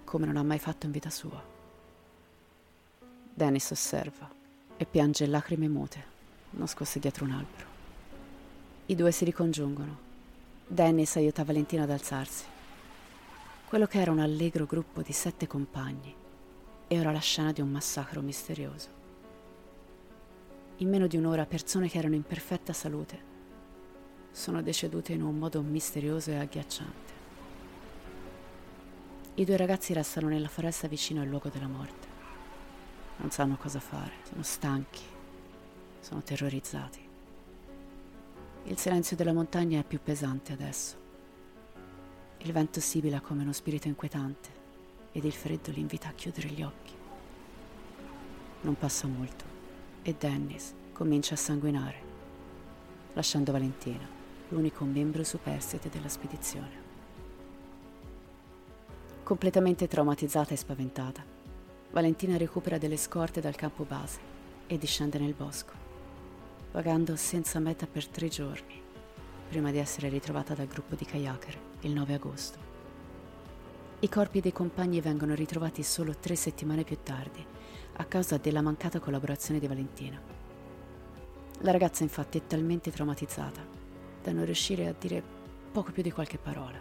come 0.04 0.26
non 0.26 0.38
ha 0.38 0.44
mai 0.44 0.60
fatto 0.60 0.86
in 0.86 0.92
vita 0.92 1.10
sua. 1.10 1.44
Dennis 3.34 3.72
osserva 3.72 4.30
e 4.78 4.86
piange 4.86 5.26
lacrime 5.28 5.68
mute, 5.68 6.04
nascoste 6.52 7.00
dietro 7.00 7.26
un 7.26 7.32
albero. 7.32 7.66
I 8.88 8.96
due 8.96 9.12
si 9.12 9.26
ricongiungono 9.26 10.10
Dennis 10.68 11.16
aiuta 11.16 11.44
Valentina 11.44 11.84
ad 11.84 11.90
alzarsi. 11.90 12.46
Quello 13.68 13.88
che 13.88 14.00
era 14.00 14.12
un 14.12 14.20
allegro 14.20 14.66
gruppo 14.66 15.02
di 15.02 15.14
sette 15.14 15.48
compagni 15.48 16.14
è 16.88 17.00
ora 17.00 17.12
la 17.12 17.20
scena 17.20 17.52
di 17.52 17.62
un 17.62 17.70
massacro 17.70 18.22
misterioso. 18.22 18.90
In 20.78 20.90
meno 20.90 21.08
di 21.08 21.18
un'ora 21.18 21.46
persone 21.46 21.88
che 21.88 21.98
erano 21.98 22.16
in 22.16 22.24
perfetta 22.24 22.74
salute 22.74 23.30
sono 24.32 24.62
decedute 24.62 25.14
in 25.14 25.22
un 25.22 25.38
modo 25.38 25.62
misterioso 25.62 26.32
e 26.32 26.36
agghiacciante. 26.36 27.20
I 29.36 29.46
due 29.46 29.58
ragazzi 29.58 29.94
restano 29.94 30.28
nella 30.28 30.48
foresta 30.48 30.88
vicino 30.88 31.22
al 31.22 31.28
luogo 31.28 31.50
della 31.50 31.68
morte. 31.68 32.08
Non 33.18 33.32
sanno 33.32 33.58
cosa 33.58 33.80
fare, 33.80 34.14
sono 34.28 34.44
stanchi, 34.44 35.04
sono 36.00 36.22
terrorizzati. 36.22 37.00
Il 38.66 38.78
silenzio 38.78 39.16
della 39.16 39.34
montagna 39.34 39.80
è 39.80 39.84
più 39.84 40.00
pesante 40.02 40.54
adesso. 40.54 40.96
Il 42.40 42.52
vento 42.52 42.80
sibila 42.80 43.20
come 43.22 43.44
uno 43.44 43.54
spirito 43.54 43.88
inquietante 43.88 44.50
ed 45.12 45.26
il 45.26 45.34
freddo 45.34 45.72
li 45.72 45.80
invita 45.80 46.10
a 46.10 46.14
chiudere 46.14 46.50
gli 46.50 46.64
occhi. 46.64 46.94
Non 48.62 48.78
passa 48.78 49.08
molto 49.08 49.46
e 50.02 50.16
Dennis 50.18 50.74
comincia 50.94 51.34
a 51.34 51.38
sanguinare, 51.38 52.02
lasciando 53.14 53.52
Valentina, 53.52 54.20
l'unico 54.52 54.86
membro 54.86 55.24
superstite 55.24 55.90
della 55.90 56.08
spedizione. 56.08 56.90
Completamente 59.24 59.88
traumatizzata 59.88 60.54
e 60.54 60.58
spaventata, 60.58 61.24
Valentina 61.92 62.38
recupera 62.38 62.78
delle 62.78 62.98
scorte 62.98 63.42
dal 63.42 63.56
campo 63.56 63.84
base 63.84 64.20
e 64.68 64.78
discende 64.78 65.20
nel 65.20 65.34
bosco 65.34 65.82
vagando 66.72 67.18
senza 67.18 67.60
meta 67.60 67.86
per 67.86 68.08
tre 68.08 68.30
giorni, 68.30 68.82
prima 69.50 69.72
di 69.72 69.78
essere 69.78 70.08
ritrovata 70.08 70.54
dal 70.54 70.68
gruppo 70.68 70.96
di 70.96 71.06
kayaker 71.06 71.60
il 71.82 71.92
9 71.92 72.14
agosto. 72.14 72.70
I 74.00 74.10
corpi 74.10 74.40
dei 74.40 74.54
compagni 74.54 75.02
vengono 75.02 75.36
ritrovati 75.36 75.84
solo 75.84 76.16
tre 76.16 76.36
settimane 76.36 76.84
più 76.84 76.98
tardi, 77.04 77.46
a 77.98 78.06
causa 78.06 78.38
della 78.38 78.62
mancata 78.62 79.00
collaborazione 79.00 79.60
di 79.60 79.68
Valentina. 79.68 80.20
La 81.60 81.72
ragazza 81.72 82.04
infatti 82.04 82.38
è 82.38 82.48
talmente 82.48 82.90
traumatizzata 82.90 83.81
da 84.22 84.32
non 84.32 84.46
riuscire 84.46 84.88
a 84.88 84.96
dire 84.98 85.24
poco 85.72 85.92
più 85.92 86.04
di 86.04 86.12
qualche 86.12 86.38
parola. 86.38 86.80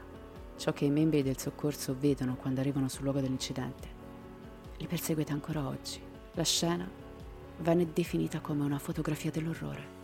Ciò 0.56 0.73
che 0.73 0.85
i 0.85 0.90
membri 0.90 1.23
del 1.23 1.38
soccorso 1.38 1.97
vedono 1.99 2.37
quando 2.37 2.61
arrivano 2.61 2.88
sul 2.88 3.04
luogo 3.04 3.20
dell'incidente 3.20 3.99
li 4.80 4.87
perseguita 4.87 5.32
ancora 5.32 5.66
oggi. 5.66 6.00
La 6.32 6.42
scena 6.42 6.88
venne 7.59 7.92
definita 7.92 8.40
come 8.40 8.64
una 8.64 8.78
fotografia 8.78 9.30
dell'orrore. 9.30 9.99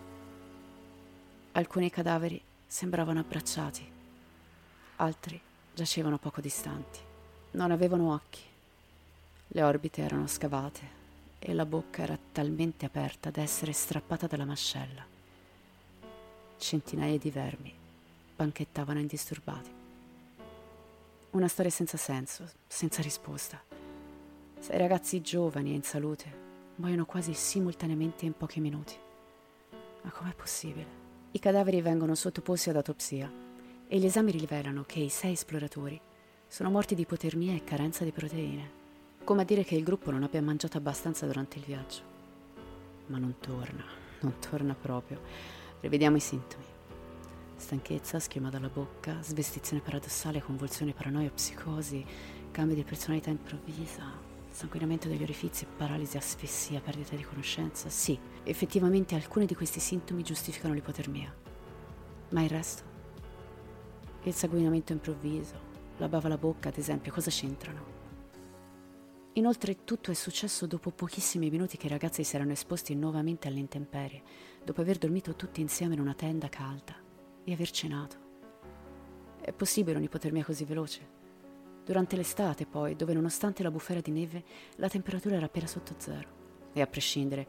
Alcuni 1.52 1.88
cadaveri 1.88 2.40
sembravano 2.66 3.20
abbracciati, 3.20 3.90
altri 4.96 5.40
giacevano 5.74 6.18
poco 6.18 6.42
distanti. 6.42 7.00
Non 7.52 7.70
avevano 7.70 8.12
occhi. 8.12 8.42
Le 9.48 9.62
orbite 9.62 10.02
erano 10.02 10.26
scavate 10.26 10.94
e 11.38 11.54
la 11.54 11.64
bocca 11.64 12.02
era 12.02 12.18
talmente 12.32 12.84
aperta 12.84 13.30
da 13.30 13.40
essere 13.40 13.72
strappata 13.72 14.26
dalla 14.26 14.44
mascella. 14.44 15.15
Centinaia 16.58 17.18
di 17.18 17.30
vermi 17.30 17.72
banchettavano 18.34 18.98
indisturbati. 18.98 19.70
Una 21.30 21.48
storia 21.48 21.70
senza 21.70 21.98
senso, 21.98 22.48
senza 22.66 23.02
risposta. 23.02 23.62
Sei 24.58 24.78
ragazzi 24.78 25.20
giovani 25.20 25.72
e 25.72 25.74
in 25.74 25.82
salute 25.82 26.44
muoiono 26.76 27.04
quasi 27.04 27.34
simultaneamente 27.34 28.24
in 28.24 28.32
pochi 28.32 28.60
minuti. 28.60 28.96
Ma 30.02 30.10
com'è 30.10 30.34
possibile? 30.34 31.04
I 31.32 31.38
cadaveri 31.38 31.82
vengono 31.82 32.14
sottoposti 32.14 32.70
ad 32.70 32.76
autopsia 32.76 33.30
e 33.86 33.98
gli 33.98 34.06
esami 34.06 34.30
rivelano 34.30 34.84
che 34.84 35.00
i 35.00 35.10
sei 35.10 35.32
esploratori 35.32 36.00
sono 36.48 36.70
morti 36.70 36.94
di 36.94 37.02
ipotermia 37.02 37.54
e 37.54 37.64
carenza 37.64 38.02
di 38.02 38.12
proteine, 38.12 38.70
come 39.24 39.42
a 39.42 39.44
dire 39.44 39.62
che 39.62 39.74
il 39.74 39.84
gruppo 39.84 40.10
non 40.10 40.22
abbia 40.22 40.40
mangiato 40.40 40.78
abbastanza 40.78 41.26
durante 41.26 41.58
il 41.58 41.64
viaggio. 41.64 42.00
Ma 43.08 43.18
non 43.18 43.34
torna, 43.40 43.84
non 44.20 44.38
torna 44.38 44.74
proprio. 44.74 45.20
Rivediamo 45.86 46.16
i 46.16 46.20
sintomi. 46.20 46.64
Stanchezza, 47.54 48.18
schiuma 48.18 48.50
dalla 48.50 48.68
bocca, 48.68 49.22
svestizione 49.22 49.80
paradossale, 49.80 50.42
convulsioni, 50.42 50.92
paranoia, 50.92 51.30
psicosi, 51.30 52.04
cambio 52.50 52.74
di 52.74 52.82
personalità 52.82 53.30
improvvisa, 53.30 54.02
sanguinamento 54.50 55.06
degli 55.06 55.22
orifizi, 55.22 55.64
paralisi, 55.76 56.16
asfessia, 56.16 56.80
perdita 56.80 57.14
di 57.14 57.22
conoscenza. 57.22 57.88
Sì, 57.88 58.18
effettivamente 58.42 59.14
alcuni 59.14 59.46
di 59.46 59.54
questi 59.54 59.78
sintomi 59.78 60.24
giustificano 60.24 60.74
l'ipotermia. 60.74 61.32
Ma 62.30 62.42
il 62.42 62.50
resto? 62.50 62.82
Il 64.24 64.34
sanguinamento 64.34 64.90
improvviso, 64.90 65.54
la 65.98 66.08
bava 66.08 66.26
alla 66.26 66.36
bocca, 66.36 66.68
ad 66.68 66.78
esempio, 66.78 67.12
cosa 67.12 67.30
c'entrano? 67.30 67.94
Inoltre 69.34 69.84
tutto 69.84 70.10
è 70.10 70.14
successo 70.14 70.66
dopo 70.66 70.90
pochissimi 70.90 71.50
minuti 71.50 71.76
che 71.76 71.86
i 71.86 71.90
ragazzi 71.90 72.24
si 72.24 72.34
erano 72.34 72.52
esposti 72.52 72.94
nuovamente 72.94 73.48
alle 73.48 73.58
intemperie, 73.58 74.22
dopo 74.66 74.80
aver 74.80 74.98
dormito 74.98 75.36
tutti 75.36 75.60
insieme 75.60 75.94
in 75.94 76.00
una 76.00 76.14
tenda 76.14 76.48
calda 76.48 76.94
e 77.44 77.52
aver 77.52 77.70
cenato. 77.70 78.16
È 79.40 79.52
possibile 79.52 79.96
un'ipotermia 79.96 80.44
così 80.44 80.64
veloce? 80.64 81.14
Durante 81.84 82.16
l'estate, 82.16 82.66
poi, 82.66 82.96
dove 82.96 83.14
nonostante 83.14 83.62
la 83.62 83.70
bufera 83.70 84.00
di 84.00 84.10
neve, 84.10 84.44
la 84.76 84.88
temperatura 84.88 85.36
era 85.36 85.46
appena 85.46 85.68
sotto 85.68 85.94
zero. 85.98 86.28
E 86.72 86.80
a 86.80 86.86
prescindere, 86.88 87.46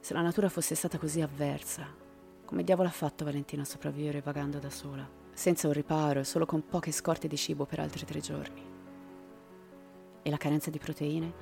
se 0.00 0.14
la 0.14 0.22
natura 0.22 0.48
fosse 0.48 0.74
stata 0.74 0.96
così 0.96 1.20
avversa, 1.20 1.86
come 2.46 2.64
diavolo 2.64 2.88
ha 2.88 2.92
fatto 2.92 3.24
Valentina 3.24 3.60
a 3.60 3.66
sopravvivere 3.66 4.22
vagando 4.22 4.58
da 4.58 4.70
sola, 4.70 5.06
senza 5.34 5.66
un 5.66 5.74
riparo 5.74 6.20
e 6.20 6.24
solo 6.24 6.46
con 6.46 6.66
poche 6.66 6.92
scorte 6.92 7.28
di 7.28 7.36
cibo 7.36 7.66
per 7.66 7.80
altri 7.80 8.06
tre 8.06 8.20
giorni? 8.20 8.72
e 10.24 10.30
la 10.30 10.38
carenza 10.38 10.70
di 10.70 10.78
proteine, 10.78 11.32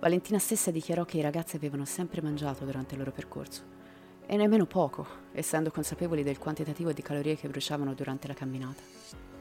Valentina 0.00 0.38
stessa 0.38 0.70
dichiarò 0.70 1.04
che 1.04 1.18
i 1.18 1.20
ragazzi 1.20 1.56
avevano 1.56 1.84
sempre 1.84 2.22
mangiato 2.22 2.64
durante 2.64 2.94
il 2.94 2.98
loro 2.98 3.12
percorso, 3.12 3.62
e 4.26 4.36
nemmeno 4.36 4.66
poco, 4.66 5.06
essendo 5.32 5.70
consapevoli 5.70 6.22
del 6.22 6.38
quantitativo 6.38 6.92
di 6.92 7.02
calorie 7.02 7.36
che 7.36 7.48
bruciavano 7.48 7.94
durante 7.94 8.26
la 8.26 8.34
camminata. 8.34 8.82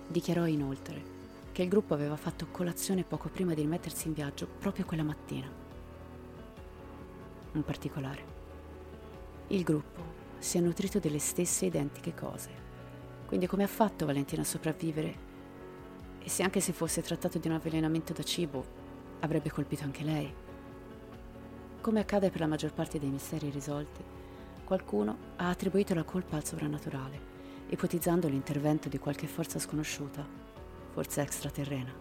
Dichiarò 0.08 0.46
inoltre 0.46 1.20
che 1.52 1.64
il 1.64 1.70
gruppo 1.70 1.94
aveva 1.94 2.16
fatto 2.16 2.48
colazione 2.52 3.04
poco 3.04 3.30
prima 3.30 3.54
di 3.54 3.62
rimettersi 3.62 4.08
in 4.08 4.14
viaggio 4.14 4.48
proprio 4.48 4.86
quella 4.86 5.04
mattina. 5.04 5.50
Un 7.54 7.64
particolare. 7.64 8.24
Il 9.48 9.64
gruppo 9.64 10.02
si 10.38 10.58
è 10.58 10.62
nutrito 10.62 11.00
delle 11.00 11.20
stesse 11.20 11.66
identiche 11.66 12.14
cose. 12.14 12.50
Quindi 13.26 13.48
come 13.48 13.64
ha 13.64 13.68
fatto 13.68 14.06
Valentina 14.06 14.42
a 14.42 14.46
sopravvivere? 14.46 15.30
E 16.20 16.30
se 16.30 16.44
anche 16.44 16.60
se 16.60 16.74
fosse 16.74 17.02
trattato 17.02 17.38
di 17.38 17.48
un 17.48 17.54
avvelenamento 17.54 18.14
da 18.14 18.24
cibo, 18.24 18.64
avrebbe 19.20 19.52
colpito 19.52 19.84
anche 19.84 20.04
lei? 20.04 20.34
Come 21.82 22.00
accade 22.00 22.30
per 22.30 22.42
la 22.42 22.48
maggior 22.48 22.74
parte 22.74 23.00
dei 23.00 23.10
misteri 23.10 23.50
risolti, 23.50 24.04
qualcuno 24.72 25.18
ha 25.36 25.50
attribuito 25.50 25.94
la 25.94 26.06
colpa 26.06 26.38
al 26.38 26.46
sovrannaturale, 26.46 27.20
ipotizzando 27.68 28.30
l'intervento 28.30 28.88
di 28.88 29.00
qualche 29.00 29.28
forza 29.28 29.60
sconosciuta, 29.60 30.26
forse 30.94 31.20
extraterrena, 31.20 31.94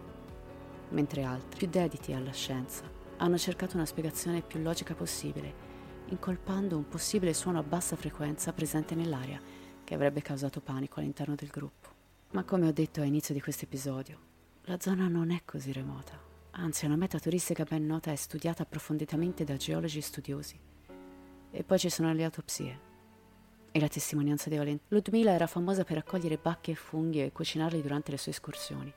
mentre 0.91 1.23
altri, 1.23 1.57
più 1.57 1.67
dediti 1.67 2.13
alla 2.13 2.31
scienza, 2.31 2.83
hanno 3.17 3.37
cercato 3.37 3.75
una 3.75 3.85
spiegazione 3.85 4.41
più 4.41 4.61
logica 4.61 4.93
possibile 4.93 5.53
incolpando 6.11 6.77
un 6.77 6.87
possibile 6.87 7.33
suono 7.33 7.59
a 7.59 7.63
bassa 7.63 7.97
frequenza 7.97 8.53
presente 8.53 8.95
nell'aria 8.95 9.41
che 9.83 9.93
avrebbe 9.93 10.21
causato 10.21 10.61
panico 10.61 11.01
all'interno 11.01 11.35
del 11.35 11.49
gruppo. 11.49 11.89
Ma 12.31 12.45
come 12.45 12.69
ho 12.69 12.71
detto 12.71 13.01
all'inizio 13.01 13.33
di 13.33 13.41
questo 13.41 13.65
episodio, 13.65 14.17
la 14.63 14.79
zona 14.79 15.09
non 15.09 15.31
è 15.31 15.41
così 15.43 15.73
remota, 15.73 16.17
anzi 16.51 16.85
è 16.85 16.87
una 16.87 16.95
meta 16.95 17.19
turistica 17.19 17.65
ben 17.65 17.85
nota 17.85 18.13
e 18.13 18.15
studiata 18.15 18.63
approfonditamente 18.63 19.43
da 19.43 19.57
geologi 19.57 19.99
studiosi. 19.99 20.57
E 21.51 21.63
poi 21.63 21.77
ci 21.77 21.89
sono 21.89 22.13
le 22.13 22.23
autopsie 22.23 22.79
e 23.71 23.79
la 23.79 23.87
testimonianza 23.87 24.49
di 24.49 24.57
Valentina. 24.57 24.87
Ludmila 24.89 25.31
era 25.31 25.47
famosa 25.47 25.83
per 25.83 25.97
raccogliere 25.97 26.37
bacche 26.37 26.71
e 26.71 26.75
funghi 26.75 27.21
e 27.21 27.31
cucinarli 27.31 27.81
durante 27.81 28.11
le 28.11 28.17
sue 28.17 28.31
escursioni. 28.31 28.93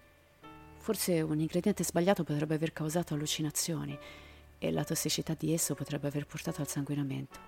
Forse 0.76 1.20
un 1.22 1.40
ingrediente 1.40 1.82
sbagliato 1.84 2.24
potrebbe 2.24 2.54
aver 2.54 2.72
causato 2.72 3.14
allucinazioni 3.14 3.98
e 4.58 4.70
la 4.70 4.84
tossicità 4.84 5.34
di 5.34 5.52
esso 5.52 5.74
potrebbe 5.74 6.08
aver 6.08 6.26
portato 6.26 6.60
al 6.60 6.68
sanguinamento. 6.68 7.40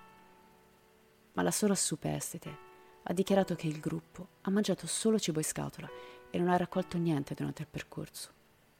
Ma 1.33 1.41
la 1.43 1.51
sola 1.51 1.75
superstite 1.75 2.65
ha 3.03 3.13
dichiarato 3.13 3.55
che 3.55 3.67
il 3.67 3.79
gruppo 3.79 4.27
ha 4.41 4.49
mangiato 4.49 4.87
solo 4.87 5.19
cibo 5.19 5.39
in 5.39 5.45
scatola 5.45 5.89
e 6.29 6.37
non 6.37 6.49
ha 6.49 6.57
raccolto 6.57 6.97
niente 6.97 7.33
durante 7.33 7.61
il 7.61 7.67
percorso, 7.69 8.31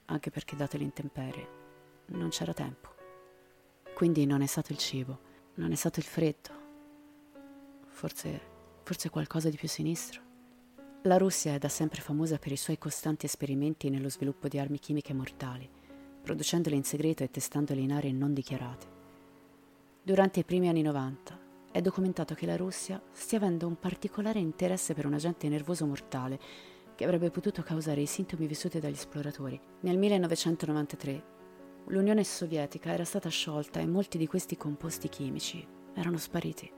anche 0.05 0.31
perché, 0.31 0.55
date 0.55 0.77
le 0.77 0.83
intemperie, 0.83 1.47
non 2.07 2.29
c'era 2.29 2.53
tempo. 2.53 2.95
Quindi 3.93 4.25
non 4.25 4.41
è 4.41 4.47
stato 4.47 4.71
il 4.71 4.77
cibo, 4.77 5.19
non 5.57 5.71
è 5.71 5.75
stato 5.75 5.99
il 5.99 6.05
freddo, 6.05 6.49
forse, 7.85 8.41
forse 8.83 9.09
qualcosa 9.09 9.49
di 9.49 9.57
più 9.57 9.67
sinistro. 9.67 10.21
La 11.03 11.17
Russia 11.17 11.53
è 11.53 11.59
da 11.59 11.69
sempre 11.69 12.01
famosa 12.01 12.39
per 12.39 12.51
i 12.51 12.57
suoi 12.57 12.79
costanti 12.79 13.27
esperimenti 13.27 13.89
nello 13.89 14.09
sviluppo 14.09 14.47
di 14.47 14.57
armi 14.57 14.79
chimiche 14.79 15.13
mortali 15.13 15.69
producendole 16.27 16.75
in 16.75 16.83
segreto 16.83 17.23
e 17.23 17.31
testandole 17.31 17.79
in 17.79 17.93
aree 17.93 18.11
non 18.11 18.33
dichiarate. 18.33 18.85
Durante 20.03 20.41
i 20.41 20.43
primi 20.43 20.67
anni 20.67 20.81
90 20.81 21.39
è 21.71 21.79
documentato 21.79 22.33
che 22.33 22.45
la 22.45 22.57
Russia 22.57 23.01
stia 23.13 23.37
avendo 23.37 23.65
un 23.65 23.79
particolare 23.79 24.39
interesse 24.39 24.93
per 24.93 25.05
un 25.05 25.13
agente 25.13 25.47
nervoso 25.47 25.85
mortale 25.85 26.37
che 26.95 27.05
avrebbe 27.05 27.29
potuto 27.29 27.63
causare 27.63 28.01
i 28.01 28.05
sintomi 28.05 28.45
vissuti 28.45 28.81
dagli 28.81 28.95
esploratori. 28.95 29.57
Nel 29.81 29.97
1993 29.97 31.23
l'Unione 31.89 32.23
Sovietica 32.25 32.91
era 32.91 33.05
stata 33.05 33.29
sciolta 33.29 33.79
e 33.79 33.85
molti 33.85 34.17
di 34.17 34.27
questi 34.27 34.57
composti 34.57 35.07
chimici 35.07 35.65
erano 35.93 36.17
spariti, 36.17 36.69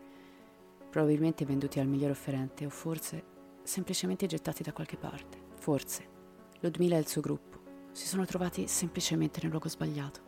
probabilmente 0.89 1.45
venduti 1.45 1.79
al 1.79 1.88
miglior 1.88 2.12
offerente 2.12 2.65
o 2.65 2.69
forse 2.69 3.23
semplicemente 3.63 4.27
gettati 4.27 4.62
da 4.62 4.71
qualche 4.71 4.97
parte. 4.97 5.38
Forse 5.55 6.17
Ludmila 6.60 6.95
e 6.95 6.99
il 6.99 7.07
suo 7.07 7.21
gruppo 7.21 7.60
si 7.91 8.05
sono 8.05 8.25
trovati 8.25 8.67
semplicemente 8.67 9.39
nel 9.41 9.49
luogo 9.49 9.67
sbagliato. 9.67 10.27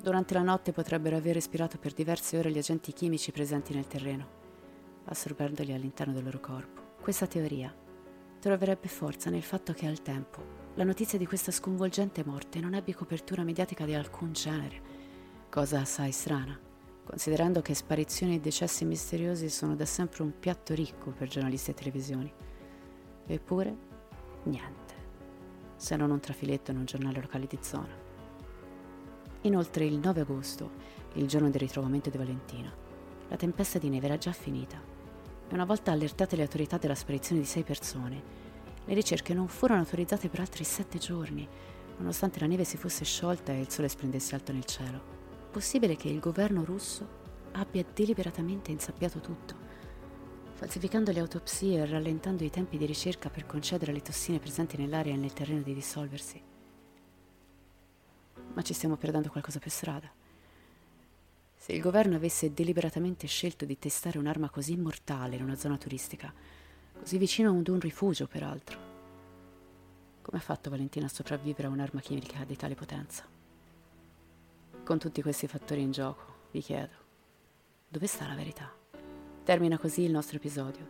Durante 0.00 0.34
la 0.34 0.42
notte 0.42 0.72
potrebbero 0.72 1.16
aver 1.16 1.34
respirato 1.34 1.78
per 1.78 1.92
diverse 1.94 2.38
ore 2.38 2.50
gli 2.50 2.58
agenti 2.58 2.92
chimici 2.92 3.32
presenti 3.32 3.74
nel 3.74 3.86
terreno, 3.86 4.28
assorbendoli 5.04 5.72
all'interno 5.72 6.12
del 6.12 6.24
loro 6.24 6.40
corpo. 6.40 6.96
Questa 7.00 7.26
teoria 7.26 7.74
troverebbe 8.40 8.88
forza 8.88 9.30
nel 9.30 9.42
fatto 9.42 9.72
che 9.72 9.86
al 9.86 10.02
tempo 10.02 10.57
la 10.78 10.84
notizia 10.84 11.18
di 11.18 11.26
questa 11.26 11.50
sconvolgente 11.50 12.24
morte 12.24 12.60
non 12.60 12.72
ebbe 12.72 12.94
copertura 12.94 13.42
mediatica 13.42 13.84
di 13.84 13.94
alcun 13.94 14.30
genere, 14.30 14.80
cosa 15.50 15.80
assai 15.80 16.12
strana, 16.12 16.56
considerando 17.02 17.60
che 17.60 17.74
sparizioni 17.74 18.36
e 18.36 18.40
decessi 18.40 18.84
misteriosi 18.84 19.48
sono 19.48 19.74
da 19.74 19.84
sempre 19.84 20.22
un 20.22 20.38
piatto 20.38 20.74
ricco 20.74 21.10
per 21.10 21.26
giornalisti 21.26 21.72
e 21.72 21.74
televisioni. 21.74 22.32
Eppure, 23.26 23.76
niente 24.44 24.94
se 25.74 25.96
non 25.96 26.12
un 26.12 26.20
trafiletto 26.20 26.70
in 26.70 26.76
un 26.76 26.84
giornale 26.84 27.22
locale 27.22 27.48
di 27.48 27.58
zona. 27.60 27.96
Inoltre 29.42 29.84
il 29.84 29.98
9 29.98 30.20
agosto, 30.20 30.70
il 31.14 31.26
giorno 31.26 31.50
del 31.50 31.60
ritrovamento 31.60 32.08
di 32.08 32.18
Valentina, 32.18 32.72
la 33.26 33.36
tempesta 33.36 33.80
di 33.80 33.88
neve 33.88 34.06
era 34.06 34.16
già 34.16 34.30
finita 34.30 34.80
e 35.48 35.54
una 35.54 35.64
volta 35.64 35.90
allertate 35.90 36.36
le 36.36 36.42
autorità 36.42 36.78
della 36.78 36.94
sparizione 36.94 37.40
di 37.40 37.48
sei 37.48 37.64
persone, 37.64 38.46
le 38.88 38.94
ricerche 38.94 39.34
non 39.34 39.46
furono 39.46 39.80
autorizzate 39.80 40.28
per 40.28 40.40
altri 40.40 40.64
sette 40.64 40.98
giorni, 40.98 41.46
nonostante 41.98 42.40
la 42.40 42.46
neve 42.46 42.64
si 42.64 42.76
fosse 42.76 43.04
sciolta 43.04 43.52
e 43.52 43.60
il 43.60 43.70
sole 43.70 43.88
splendesse 43.88 44.34
alto 44.34 44.50
nel 44.50 44.64
cielo. 44.64 45.00
Possibile 45.52 45.94
che 45.94 46.08
il 46.08 46.18
governo 46.18 46.64
russo 46.64 47.06
abbia 47.52 47.84
deliberatamente 47.94 48.70
insabbiato 48.72 49.20
tutto 49.20 49.68
falsificando 50.58 51.12
le 51.12 51.20
autopsie 51.20 51.78
e 51.78 51.86
rallentando 51.86 52.42
i 52.42 52.50
tempi 52.50 52.78
di 52.78 52.84
ricerca 52.84 53.30
per 53.30 53.46
concedere 53.46 53.92
alle 53.92 54.02
tossine 54.02 54.40
presenti 54.40 54.76
nell'aria 54.76 55.12
e 55.12 55.16
nel 55.16 55.32
terreno 55.32 55.62
di 55.62 55.72
dissolversi. 55.72 56.42
Ma 58.54 58.62
ci 58.62 58.74
stiamo 58.74 58.96
perdendo 58.96 59.30
qualcosa 59.30 59.60
per 59.60 59.70
strada. 59.70 60.10
Se 61.54 61.72
il 61.72 61.80
governo 61.80 62.16
avesse 62.16 62.52
deliberatamente 62.52 63.28
scelto 63.28 63.64
di 63.64 63.78
testare 63.78 64.18
un'arma 64.18 64.50
così 64.50 64.76
mortale 64.76 65.36
in 65.36 65.44
una 65.44 65.54
zona 65.54 65.78
turistica, 65.78 66.34
così 66.98 67.18
vicino 67.18 67.50
ad 67.50 67.68
un 67.68 67.80
rifugio 67.80 68.26
peraltro, 68.26 68.86
come 70.22 70.38
ha 70.38 70.44
fatto 70.44 70.68
Valentina 70.68 71.06
a 71.06 71.08
sopravvivere 71.08 71.68
a 71.68 71.70
un'arma 71.70 72.00
chimica 72.00 72.44
di 72.44 72.56
tale 72.56 72.74
potenza? 72.74 73.24
Con 74.84 74.98
tutti 74.98 75.22
questi 75.22 75.46
fattori 75.46 75.80
in 75.80 75.90
gioco, 75.90 76.46
vi 76.50 76.60
chiedo, 76.60 76.92
dove 77.88 78.06
sta 78.06 78.26
la 78.26 78.34
verità? 78.34 78.70
Termina 79.42 79.78
così 79.78 80.02
il 80.02 80.10
nostro 80.10 80.36
episodio. 80.36 80.86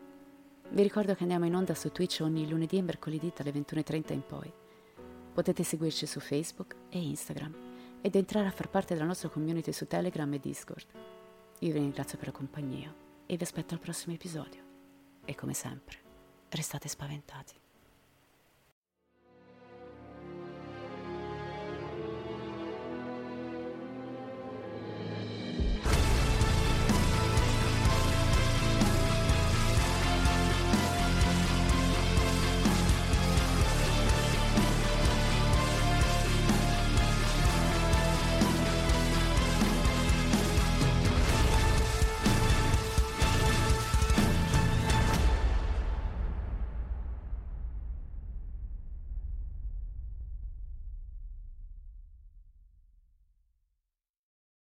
Vi 0.70 0.82
ricordo 0.82 1.14
che 1.14 1.22
andiamo 1.22 1.46
in 1.46 1.54
onda 1.54 1.74
su 1.74 1.92
Twitch 1.92 2.18
ogni 2.22 2.48
lunedì 2.48 2.78
e 2.78 2.82
mercoledì 2.82 3.32
dalle 3.34 3.52
21.30 3.52 4.12
in 4.12 4.26
poi. 4.26 4.52
Potete 5.32 5.62
seguirci 5.62 6.06
su 6.06 6.18
Facebook 6.18 6.74
e 6.88 7.00
Instagram 7.00 7.54
ed 8.00 8.16
entrare 8.16 8.48
a 8.48 8.52
far 8.52 8.68
parte 8.68 8.94
della 8.94 9.06
nostra 9.06 9.28
community 9.28 9.72
su 9.72 9.86
Telegram 9.86 10.32
e 10.32 10.40
Discord. 10.40 10.86
Io 11.60 11.72
vi 11.72 11.78
ringrazio 11.78 12.18
per 12.18 12.26
la 12.26 12.32
compagnia 12.32 12.92
e 13.24 13.36
vi 13.36 13.42
aspetto 13.42 13.74
al 13.74 13.80
prossimo 13.80 14.14
episodio. 14.14 14.67
E 15.30 15.34
come 15.34 15.52
sempre, 15.52 15.98
restate 16.48 16.88
spaventati. 16.88 17.54